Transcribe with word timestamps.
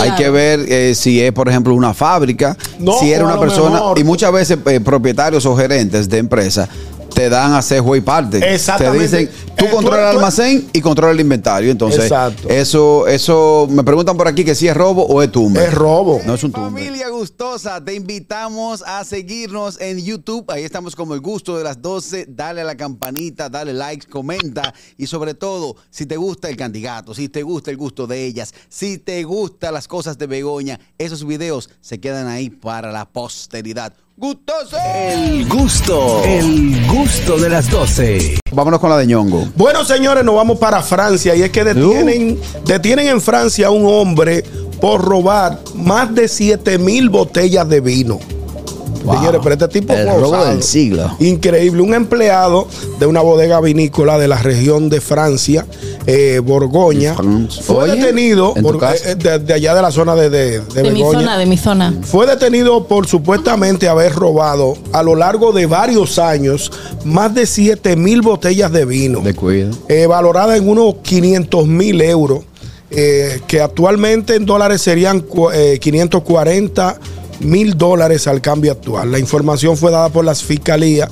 Hay 0.00 0.12
que 0.16 0.30
ver 0.30 0.60
eh, 0.68 0.94
si 0.94 1.20
es, 1.20 1.32
por 1.32 1.48
ejemplo, 1.48 1.74
una 1.74 1.92
fábrica, 1.94 2.56
No, 2.78 2.98
si 2.98 3.12
era 3.12 3.24
una 3.24 3.38
persona, 3.38 3.70
mejor- 3.76 3.98
y 3.98 4.04
muchas 4.04 4.32
veces 4.32 4.58
eh, 4.66 4.80
propietarios 4.80 5.44
o 5.46 5.56
gerentes 5.56 6.08
de 6.08 6.18
empresas 6.18 6.68
te 7.14 7.28
dan 7.28 7.52
a 7.52 7.58
hacer 7.58 7.80
juego 7.80 7.96
y 7.96 8.00
parte. 8.00 8.54
Exactamente. 8.54 9.08
Te 9.08 9.18
dicen, 9.18 9.30
tú 9.56 9.64
Eh, 9.66 9.70
controlas 9.70 10.00
tú- 10.00 10.06
el 10.06 10.12
tú- 10.12 10.18
almacén 10.18 10.68
y 10.72 10.80
controlas 10.80 11.14
el 11.14 11.20
inventario. 11.20 11.70
Entonces, 11.70 12.02
Exacto. 12.04 12.48
eso, 12.48 13.06
eso, 13.06 13.66
me 13.70 13.82
preguntan 13.84 14.16
por 14.16 14.28
aquí 14.28 14.44
que 14.44 14.54
si 14.54 14.68
es 14.68 14.76
robo 14.76 15.04
o 15.06 15.22
es 15.22 15.30
tumbe. 15.30 15.64
Es 15.64 15.74
robo. 15.74 16.20
No 16.26 16.34
es 16.34 16.42
un 16.44 16.52
tumbe. 16.52 16.68
Familia 16.82 17.08
gustosa, 17.10 17.84
te 17.84 17.94
invitamos 17.94 18.82
a 18.86 19.04
seguirnos 19.04 19.80
en 19.80 19.98
YouTube. 20.02 20.44
Ahí 20.50 20.64
estamos 20.64 20.96
como 20.96 21.14
el 21.14 21.20
gusto 21.20 21.56
de 21.56 21.64
las 21.64 21.80
12. 21.80 22.26
Dale 22.28 22.62
a 22.62 22.64
la 22.64 22.76
campanita, 22.76 23.48
dale 23.48 23.72
like, 23.72 24.06
comenta. 24.08 24.74
Y 24.96 25.06
sobre 25.06 25.34
todo, 25.34 25.76
si 25.90 26.06
te 26.06 26.16
gusta 26.16 26.48
el 26.48 26.56
candidato, 26.56 27.14
si 27.14 27.28
te 27.28 27.42
gusta 27.42 27.70
el 27.70 27.76
gusto 27.76 28.06
de 28.06 28.24
ellas, 28.24 28.52
si 28.68 28.98
te 28.98 29.22
gustan 29.24 29.74
las 29.74 29.86
cosas 29.88 30.18
de 30.18 30.26
Begoña, 30.26 30.80
esos 30.98 31.24
videos 31.26 31.70
se 31.80 32.00
quedan 32.00 32.26
ahí 32.28 32.50
para 32.50 32.90
la 32.92 33.04
posteridad. 33.08 33.92
¡Gustoso! 34.16 34.76
El 34.76 35.48
gusto, 35.48 36.22
el 36.24 36.86
gusto 36.86 37.38
de 37.38 37.48
las 37.48 37.70
12. 37.70 38.40
Vámonos 38.52 38.78
con 38.78 38.90
la 38.90 38.98
de 38.98 39.06
ñongo. 39.06 39.48
Bueno, 39.56 39.86
señores, 39.86 40.22
nos 40.22 40.34
vamos 40.34 40.58
para 40.58 40.82
Francia 40.82 41.34
y 41.34 41.42
es 41.42 41.50
que 41.50 41.64
detienen, 41.64 42.38
detienen 42.66 43.08
en 43.08 43.22
Francia 43.22 43.68
a 43.68 43.70
un 43.70 43.86
hombre 43.86 44.44
por 44.82 45.02
robar 45.02 45.58
más 45.74 46.14
de 46.14 46.28
7 46.28 46.76
mil 46.76 47.08
botellas 47.08 47.66
de 47.68 47.80
vino. 47.80 48.20
Wow. 49.04 49.16
Señores, 49.16 49.40
pero 49.42 49.54
este 49.54 49.68
tipo 49.68 49.92
El 49.92 50.06
robo 50.08 50.28
osado. 50.28 50.46
del 50.50 50.62
siglo. 50.62 51.16
Increíble. 51.20 51.82
Un 51.82 51.94
empleado 51.94 52.66
de 53.00 53.06
una 53.06 53.20
bodega 53.20 53.60
vinícola 53.60 54.18
de 54.18 54.28
la 54.28 54.38
región 54.38 54.88
de 54.88 55.00
Francia, 55.00 55.66
eh, 56.06 56.40
Borgoña, 56.42 57.14
fue 57.62 57.76
Oye, 57.84 57.96
detenido 57.96 58.54
eh, 58.56 59.14
de, 59.16 59.38
de 59.40 59.54
allá 59.54 59.74
de 59.74 59.82
la 59.82 59.90
zona 59.90 60.14
de, 60.14 60.30
de, 60.30 60.60
de 60.60 60.82
De 60.82 60.90
mi 60.90 61.00
zona, 61.00 61.36
de 61.38 61.46
mi 61.46 61.56
zona. 61.56 61.94
Fue 62.02 62.26
detenido 62.26 62.86
por 62.86 63.06
supuestamente 63.06 63.88
haber 63.88 64.12
robado 64.14 64.74
a 64.92 65.02
lo 65.02 65.14
largo 65.14 65.52
de 65.52 65.66
varios 65.66 66.18
años 66.18 66.70
más 67.04 67.34
de 67.34 67.46
7 67.46 67.96
mil 67.96 68.22
botellas 68.22 68.70
de 68.72 68.84
vino, 68.84 69.20
De 69.20 69.34
cuidado. 69.34 69.76
eh, 69.88 70.06
valorada 70.06 70.56
en 70.56 70.68
unos 70.68 70.96
500 71.02 71.66
mil 71.66 72.00
euros, 72.00 72.40
eh, 72.90 73.40
que 73.46 73.60
actualmente 73.60 74.34
en 74.36 74.44
dólares 74.46 74.82
serían 74.82 75.24
eh, 75.54 75.78
540 75.80 76.98
mil 77.42 77.76
dólares 77.76 78.26
al 78.26 78.40
cambio 78.40 78.72
actual. 78.72 79.10
La 79.12 79.18
información 79.18 79.76
fue 79.76 79.90
dada 79.90 80.08
por 80.08 80.24
las 80.24 80.42
fiscalías 80.42 81.08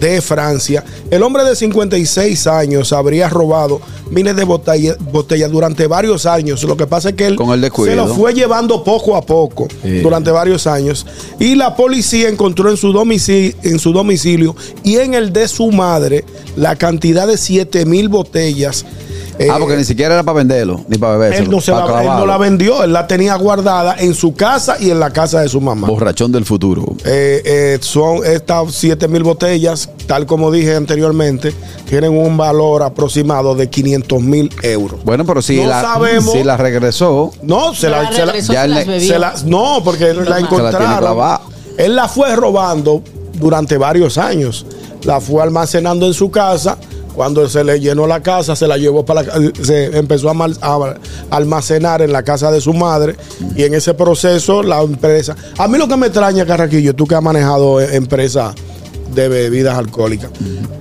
de 0.00 0.20
Francia. 0.20 0.84
El 1.10 1.22
hombre 1.22 1.44
de 1.44 1.56
56 1.56 2.46
años 2.46 2.92
habría 2.92 3.28
robado 3.30 3.80
miles 4.10 4.36
de 4.36 4.44
botella- 4.44 4.96
botellas 5.12 5.50
durante 5.50 5.86
varios 5.86 6.26
años. 6.26 6.62
Lo 6.64 6.76
que 6.76 6.86
pasa 6.86 7.10
es 7.10 7.14
que 7.14 7.26
él 7.26 7.36
Con 7.36 7.50
el 7.52 7.70
se 7.72 7.96
lo 7.96 8.06
fue 8.14 8.34
llevando 8.34 8.84
poco 8.84 9.16
a 9.16 9.22
poco 9.22 9.66
Sí. 9.82 10.00
durante 10.00 10.30
varios 10.30 10.66
años. 10.66 11.06
Y 11.38 11.54
la 11.54 11.74
policía 11.74 12.28
encontró 12.28 12.70
en 12.70 12.76
su, 12.76 12.92
domicilio, 12.92 13.54
en 13.62 13.78
su 13.78 13.92
domicilio 13.92 14.54
y 14.84 14.96
en 14.96 15.14
el 15.14 15.32
de 15.32 15.48
su 15.48 15.70
madre 15.72 16.24
la 16.56 16.76
cantidad 16.76 17.26
de 17.26 17.38
7 17.38 17.86
mil 17.86 18.08
botellas. 18.10 18.84
Ah, 19.40 19.42
Eh, 19.44 19.48
porque 19.58 19.76
ni 19.76 19.84
siquiera 19.84 20.14
era 20.14 20.22
para 20.22 20.38
venderlo, 20.38 20.80
ni 20.88 20.98
para 20.98 21.16
beberlo. 21.16 21.44
él 21.44 21.50
no, 21.50 21.60
se 21.60 21.70
la, 21.70 21.84
él 22.02 22.06
no 22.08 22.26
la 22.26 22.38
vendió, 22.38 22.82
él 22.82 22.92
la 22.92 23.06
tenía 23.06 23.34
guardada 23.36 23.96
en 23.98 24.14
su 24.14 24.34
casa 24.34 24.76
y 24.80 24.90
en 24.90 24.98
la 25.00 25.10
casa 25.10 25.40
de 25.40 25.48
su 25.48 25.60
mamá. 25.60 25.86
Borrachón 25.88 26.32
del 26.32 26.44
futuro. 26.44 26.84
Eh, 27.04 27.42
eh, 27.44 27.78
son 27.80 28.24
estas 28.24 28.72
7 28.74 29.06
mil 29.08 29.22
botellas, 29.22 29.88
tal 30.06 30.26
como 30.26 30.50
dije 30.50 30.74
anteriormente, 30.74 31.52
tienen 31.88 32.16
un 32.16 32.36
valor 32.36 32.82
aproximado 32.82 33.54
de 33.54 33.68
500 33.70 34.20
mil 34.22 34.50
euros. 34.62 35.02
Bueno, 35.04 35.24
pero 35.24 35.40
si, 35.42 35.56
No 35.60 35.66
la, 35.68 35.80
sabemos. 35.82 36.32
si 36.32 36.42
la 36.44 36.56
regresó, 36.56 37.30
No, 37.42 37.74
se 37.74 37.88
la, 37.88 38.02
la 38.02 38.12
se 38.12 38.18
la- 38.18 38.24
regresó, 38.26 38.52
ya 38.52 38.62
se 38.62 38.68
le- 38.68 38.74
las 38.74 38.86
bebió. 38.86 39.08
se 39.12 39.18
la- 39.18 39.34
no, 39.44 39.80
porque. 39.84 40.06
Se 40.06 40.14
la 40.14 40.38
encontraron. 40.38 41.38
Él 41.76 41.94
la 41.94 42.08
fue 42.08 42.34
robando 42.34 43.02
durante 43.34 43.78
varios 43.78 44.18
años. 44.18 44.66
La 45.04 45.20
fue 45.20 45.42
almacenando 45.42 46.06
en 46.06 46.14
su 46.14 46.28
casa. 46.30 46.76
Cuando 47.18 47.48
se 47.48 47.64
le 47.64 47.80
llenó 47.80 48.06
la 48.06 48.22
casa, 48.22 48.54
se 48.54 48.68
la 48.68 48.76
llevó 48.76 49.04
para 49.04 49.24
la, 49.24 49.32
se 49.60 49.86
empezó 49.98 50.30
a, 50.30 50.34
mal- 50.34 50.56
a 50.62 50.94
almacenar 51.30 52.00
en 52.00 52.12
la 52.12 52.22
casa 52.22 52.52
de 52.52 52.60
su 52.60 52.72
madre 52.72 53.16
y 53.56 53.64
en 53.64 53.74
ese 53.74 53.92
proceso 53.92 54.62
la 54.62 54.80
empresa. 54.82 55.34
A 55.58 55.66
mí 55.66 55.78
lo 55.78 55.88
que 55.88 55.96
me 55.96 56.06
extraña, 56.06 56.46
Carraquillo, 56.46 56.94
tú 56.94 57.08
que 57.08 57.16
has 57.16 57.22
manejado 57.22 57.80
eh, 57.80 57.96
empresas 57.96 58.54
de 59.16 59.28
bebidas 59.28 59.76
alcohólicas, 59.76 60.30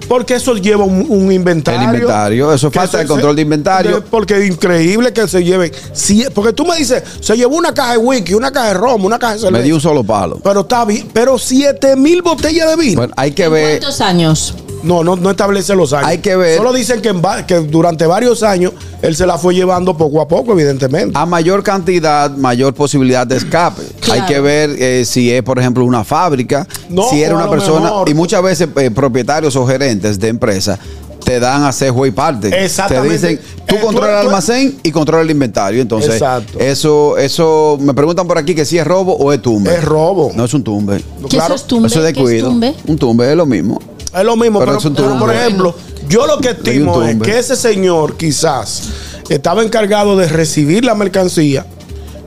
porque 0.08 0.36
eso 0.36 0.54
lleva 0.56 0.84
un, 0.84 1.08
un 1.10 1.32
inventario. 1.32 1.80
El 1.90 1.96
inventario, 1.96 2.54
eso 2.54 2.70
falta 2.70 3.02
el 3.02 3.08
control 3.08 3.36
de 3.36 3.42
inventario. 3.42 3.96
de- 3.96 4.02
porque 4.02 4.38
es 4.38 4.48
increíble 4.52 5.12
que 5.14 5.28
se 5.28 5.44
lleven. 5.44 5.72
Si, 5.94 6.24
porque 6.36 6.54
tú 6.54 6.66
me 6.68 6.76
dices, 6.78 7.02
se 7.20 7.36
llevó 7.36 7.56
una 7.56 7.74
caja 7.74 7.94
de 7.94 7.98
whisky, 7.98 8.36
una 8.36 8.52
caja 8.52 8.68
de 8.68 8.74
ron, 8.76 9.04
una 9.04 9.18
caja 9.18 9.34
de 9.34 9.40
cerveza. 9.40 9.58
me 9.58 9.64
dio 9.64 9.74
un 9.76 9.82
solo 9.82 10.04
palo. 10.04 10.40
Pero 10.44 10.60
está 10.62 10.86
bien, 10.86 11.08
pero 11.12 11.40
7 11.40 11.96
mil 11.96 12.22
botellas 12.22 12.70
de 12.70 12.76
vino. 12.76 12.98
Bueno, 12.98 13.14
hay 13.18 13.32
que 13.32 13.46
¿En 13.46 13.54
ver. 13.54 13.80
¿Cuántos 13.80 14.02
años? 14.02 14.54
No, 14.84 15.04
no, 15.04 15.16
no 15.16 15.32
establece 15.32 15.76
los 15.76 15.92
años. 15.94 16.08
Hay 16.08 16.20
que 16.20 16.36
ver. 16.36 16.58
Solo 16.58 16.72
dicen 16.74 17.02
que, 17.02 17.10
en 17.10 17.22
va- 17.22 17.46
que 17.46 17.56
durante 17.56 18.06
varios 18.06 18.44
años 18.44 18.74
él 19.02 19.16
se 19.16 19.26
la 19.26 19.38
fue 19.38 19.54
llevando 19.56 19.98
poco 19.98 20.22
a 20.22 20.28
poco, 20.28 20.54
evidentemente. 20.54 21.18
A 21.18 21.26
mayor 21.26 21.64
cantidad, 21.64 22.30
mayor 22.32 22.74
posibilidad 22.74 23.26
de 23.28 23.38
escape. 23.38 23.82
Claro. 24.00 24.22
Hay 24.22 24.28
que 24.28 24.40
ver 24.40 24.70
eh, 24.80 25.04
si 25.06 25.32
es, 25.32 25.44
por 25.44 25.60
ejemplo, 25.60 25.84
una 25.84 26.04
fábrica, 26.04 26.68
No, 26.90 27.04
si 27.10 27.22
era 27.24 27.36
una 27.36 27.50
persona. 27.50 27.86
mejor- 27.86 28.10
Y 28.10 28.14
muchas 28.14 28.42
veces 28.44 28.70
eh, 28.78 28.92
propietarios 28.92 29.56
o 29.56 29.66
gerentes 29.68 30.20
de 30.20 30.28
empresas 30.30 30.80
te 31.24 31.42
dan 31.42 31.64
a 31.64 31.70
hacer 31.70 31.90
juego 31.90 32.06
y 32.06 32.12
parte. 32.12 32.64
Exactamente. 32.64 33.20
Te 33.20 33.28
dicen, 33.28 33.46
tú 33.66 33.76
Eh, 33.76 33.80
tú- 33.82 33.90
el 33.90 33.96
tú- 33.96 34.02
almacén 34.04 34.78
y 34.82 34.92
controlas 34.92 35.26
el 35.26 35.32
inventario. 35.32 35.82
Entonces, 35.82 36.14
Exacto. 36.14 36.58
eso, 36.60 37.18
eso, 37.18 37.78
me 37.82 37.94
preguntan 37.94 38.26
por 38.28 38.38
aquí 38.38 38.56
que 38.56 38.64
si 38.64 38.78
es 38.78 38.88
robo 38.88 39.14
o 39.18 39.34
es 39.34 39.42
tumbe. 39.42 39.74
Es 39.76 39.84
robo. 39.84 40.32
No 40.34 40.46
es 40.46 40.54
un 40.54 40.64
tumbe. 40.64 41.02
¿Qué 41.30 41.36
eso 41.38 41.54
es 41.56 41.64
tumbe? 41.66 41.88
Eso 41.88 42.00
es 42.00 42.06
de 42.06 42.14
¿Qué 42.14 42.20
es 42.22 42.26
cuido. 42.26 42.48
tumbe? 42.50 42.74
Un 42.86 42.98
tumbe 42.98 43.30
es 43.30 43.36
lo 43.36 43.46
mismo. 43.46 43.78
Es 44.18 44.26
lo 44.26 44.36
mismo, 44.36 44.60
Pero 44.60 44.78
por 45.20 45.34
ejemplo, 45.34 45.76
yo 46.08 46.26
lo 46.26 46.40
que 46.40 46.50
estimo 46.50 47.04
es 47.04 47.18
que 47.22 47.38
ese 47.40 47.56
señor 47.56 48.18
quizás 48.18 48.84
estaba 49.30 49.64
encargado 49.64 50.16
de 50.18 50.28
recibir 50.28 50.86
la 50.86 50.96
mercancía, 50.96 51.66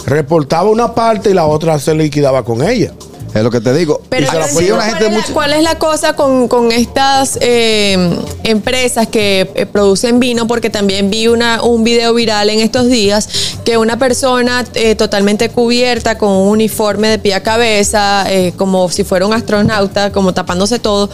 reportaba 0.07 0.71
una 0.71 0.95
parte 0.95 1.31
y 1.31 1.35
la 1.35 1.47
otra 1.47 1.79
se 1.79 1.95
liquidaba 1.95 2.45
con 2.45 2.63
ella. 2.67 2.93
Es 3.33 3.45
lo 3.45 3.51
que 3.53 3.61
te 3.61 3.73
digo. 3.73 4.01
Pero 4.09 4.27
Y 4.27 4.29
se 4.29 4.35
la 4.41 4.49
cuál, 4.49 4.65
es 4.65 5.01
la, 5.03 5.09
mucho- 5.09 5.33
cuál 5.33 5.53
es 5.53 5.63
la 5.63 5.79
cosa 5.79 6.15
con, 6.17 6.49
con 6.49 6.73
estas 6.73 7.39
eh, 7.41 8.19
empresas 8.43 9.07
que 9.07 9.49
eh, 9.55 9.67
producen 9.67 10.19
vino, 10.19 10.49
porque 10.49 10.69
también 10.69 11.11
vi 11.11 11.29
una, 11.29 11.63
un 11.63 11.85
video 11.85 12.13
viral 12.13 12.51
en 12.51 12.59
estos 12.59 12.89
días 12.89 13.29
que 13.65 13.79
una 13.79 14.01
persona 14.01 14.65
eh, 14.75 14.97
totalmente 14.97 15.49
cubierta 15.49 16.19
con 16.19 16.31
un 16.31 16.49
uniforme 16.49 17.07
de 17.07 17.21
pie 17.21 17.35
a 17.35 17.43
cabeza, 17.45 18.25
eh, 18.29 18.53
como 18.57 18.89
si 18.91 19.05
fuera 19.05 19.27
un 19.27 19.33
astronauta, 19.33 20.11
como 20.11 20.35
tapándose 20.35 20.81
todo, 20.81 21.09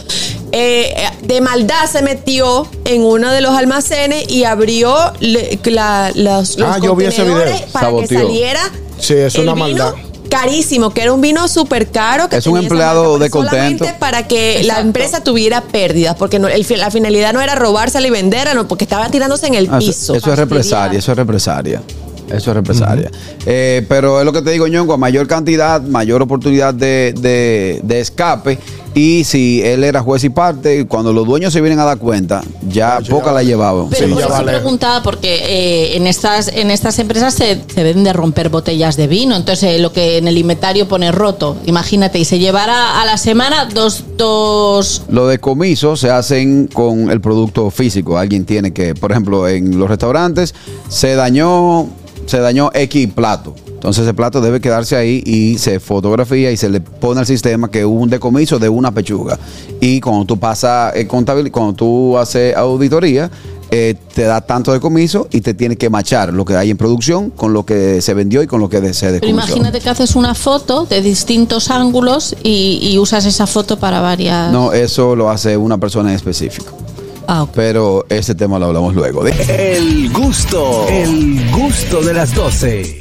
eh, 0.51 0.93
de 1.23 1.41
maldad 1.41 1.85
se 1.91 2.01
metió 2.01 2.67
en 2.85 3.03
uno 3.03 3.31
de 3.31 3.41
los 3.41 3.55
almacenes 3.55 4.29
y 4.29 4.43
abrió 4.45 4.95
le- 5.19 5.59
la- 5.65 6.11
los, 6.15 6.57
los 6.57 6.69
Ah, 6.75 6.79
yo 6.81 6.95
vi 6.95 7.05
ese 7.05 7.23
video. 7.23 7.35
contenedores 7.37 7.71
para 7.71 7.91
que 7.97 8.07
saliera 8.07 8.61
Sí, 8.99 9.13
es 9.13 9.35
el 9.35 9.41
una 9.41 9.53
vino 9.53 9.65
maldad. 9.67 9.93
Carísimo, 10.29 10.89
que 10.89 11.03
era 11.03 11.13
un 11.13 11.21
vino 11.21 11.47
súper 11.47 11.87
caro. 11.89 12.27
Que 12.27 12.35
Es 12.37 12.47
un 12.47 12.57
empleado 12.57 13.11
marca, 13.17 13.23
de 13.23 13.29
contento. 13.29 13.85
para 13.97 14.27
que 14.27 14.61
la 14.65 14.81
empresa 14.81 15.23
tuviera 15.23 15.61
pérdidas, 15.61 16.15
porque 16.17 16.37
no- 16.37 16.49
el 16.49 16.65
la 16.77 16.91
finalidad 16.91 17.31
no 17.31 17.39
era 17.39 17.55
robársela 17.55 18.05
y 18.07 18.09
venderla, 18.09 18.53
no, 18.53 18.67
porque 18.67 18.83
estaba 18.83 19.09
tirándose 19.09 19.47
en 19.47 19.53
el 19.55 19.69
Ah, 19.71 19.77
eso- 19.77 19.87
piso. 19.87 20.15
Eso, 20.15 20.31
es 20.33 20.37
represalia, 20.37 20.99
eso 20.99 21.11
es 21.11 21.17
represalia. 21.17 21.81
Eso 22.27 22.51
es 22.51 22.55
represalia. 22.55 23.09
Eh, 23.45 23.85
pero 23.87 24.19
es 24.19 24.25
lo 24.25 24.33
que 24.33 24.41
te 24.41 24.51
digo, 24.51 24.67
Ñongo, 24.67 24.93
a 24.93 24.97
mayor 24.97 25.27
cantidad, 25.27 25.81
mayor 25.81 26.21
oportunidad 26.21 26.73
de, 26.73 27.13
de- 27.19 27.79
de 27.83 27.99
escape. 27.99 28.59
Y 28.93 29.25
si 29.25 29.61
él 29.61 29.83
era 29.83 30.01
juez 30.01 30.23
y 30.23 30.29
parte, 30.29 30.87
cuando 30.87 31.13
los 31.13 31.25
dueños 31.27 31.53
se 31.53 31.61
vienen 31.61 31.77
a 31.79 31.83
dar 31.85 31.99
cuenta, 31.99 32.41
ya 32.67 32.99
ya 32.99 33.09
poca 33.11 33.27
la 33.27 33.33
vale. 33.33 33.45
llevaban. 33.45 33.89
Pero 33.89 34.07
Sí, 34.07 34.11
por 34.13 34.19
ya 34.21 34.25
eso 34.25 34.33
vale. 34.33 34.51
preguntaba, 34.53 35.03
porque 35.03 35.35
eh, 35.45 35.97
en 35.97 36.07
estas 36.07 36.47
en 36.47 36.71
estas 36.71 36.97
empresas 36.97 37.35
se, 37.35 37.61
se 37.73 37.83
deben 37.83 38.03
de 38.03 38.11
romper 38.13 38.49
botellas 38.49 38.97
de 38.97 39.05
vino. 39.05 39.35
Entonces, 39.35 39.75
eh, 39.75 39.79
lo 39.79 39.93
que 39.93 40.17
en 40.17 40.27
el 40.27 40.37
inventario 40.39 40.87
pone 40.87 41.11
roto, 41.11 41.57
imagínate, 41.67 42.17
y 42.17 42.25
se 42.25 42.39
llevará 42.39 42.99
a 42.99 43.05
la 43.05 43.17
semana 43.17 43.69
dos, 43.71 44.03
dos 44.17 45.03
Los 45.09 45.29
decomisos 45.29 45.99
se 45.99 46.09
hacen 46.09 46.65
con 46.67 47.11
el 47.11 47.21
producto 47.21 47.69
físico. 47.69 48.17
Alguien 48.17 48.45
tiene 48.45 48.73
que, 48.73 48.95
por 48.95 49.11
ejemplo, 49.11 49.47
en 49.47 49.77
los 49.77 49.87
restaurantes 49.89 50.55
se 50.89 51.13
dañó, 51.13 51.87
se 52.27 52.39
dañó 52.39 52.69
X 52.73 53.07
plato. 53.15 53.55
Entonces 53.67 54.03
ese 54.03 54.13
plato 54.13 54.41
debe 54.41 54.59
quedarse 54.59 54.95
ahí 54.95 55.23
y 55.25 55.57
se 55.57 55.79
fotografía 55.79 56.51
y 56.51 56.57
se 56.57 56.69
le 56.69 56.81
pone 56.81 57.21
al 57.21 57.25
sistema 57.25 57.71
que 57.71 57.85
hubo 57.85 58.01
un 58.01 58.09
decomiso 58.09 58.59
de 58.59 58.69
una 58.69 58.91
pechuga. 58.91 59.39
Y 59.81 59.99
cuando 60.01 60.25
tú 60.25 60.37
pasas 60.37 60.95
eh, 60.95 61.07
contabilidad, 61.07 61.51
cuando 61.53 61.73
tú 61.73 62.17
haces 62.17 62.55
auditoría, 62.55 63.31
eh, 63.69 63.95
te 64.13 64.23
da 64.23 64.41
tanto 64.41 64.71
decomiso 64.73 65.27
y 65.31 65.41
te 65.41 65.53
tiene 65.53 65.75
que 65.75 65.89
machar 65.89 66.33
lo 66.33 66.45
que 66.45 66.55
hay 66.55 66.69
en 66.69 66.77
producción 66.77 67.29
con 67.31 67.53
lo 67.53 67.65
que 67.65 68.01
se 68.01 68.13
vendió 68.13 68.41
y 68.41 68.47
con 68.47 68.61
lo 68.61 68.69
que 68.69 68.93
se 68.93 69.07
Pero 69.07 69.13
decomisó. 69.13 69.47
imagínate 69.47 69.79
que 69.79 69.89
haces 69.89 70.15
una 70.15 70.33
foto 70.33 70.85
de 70.85 71.01
distintos 71.01 71.69
ángulos 71.69 72.35
y, 72.43 72.79
y 72.81 72.97
usas 72.97 73.25
esa 73.25 73.45
foto 73.45 73.77
para 73.77 73.99
varias. 74.01 74.51
No, 74.51 74.73
eso 74.73 75.15
lo 75.15 75.29
hace 75.29 75.55
una 75.57 75.77
persona 75.77 76.09
en 76.09 76.15
específico. 76.15 76.86
Ah. 77.27 77.45
Pero 77.53 78.05
ese 78.09 78.35
tema 78.35 78.57
lo 78.57 78.67
hablamos 78.67 78.95
luego. 78.95 79.25
El 79.27 80.11
gusto, 80.11 80.87
el 80.87 81.51
gusto 81.51 82.01
de 82.01 82.13
las 82.13 82.33
12. 82.33 82.99